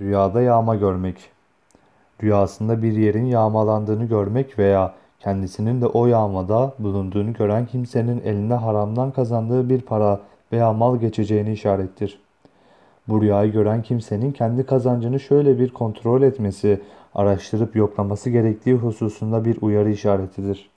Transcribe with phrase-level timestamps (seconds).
[0.00, 1.30] Rüyada yağma görmek.
[2.22, 9.10] Rüyasında bir yerin yağmalandığını görmek veya kendisinin de o yağmada bulunduğunu gören kimsenin eline haramdan
[9.10, 10.20] kazandığı bir para
[10.52, 12.20] veya mal geçeceğini işarettir.
[13.08, 16.80] Bu rüyayı gören kimsenin kendi kazancını şöyle bir kontrol etmesi,
[17.14, 20.69] araştırıp yoklaması gerektiği hususunda bir uyarı işaretidir.